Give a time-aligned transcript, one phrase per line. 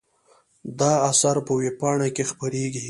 [0.79, 2.79] دا اثر په وېبپاڼه کې خپریږي.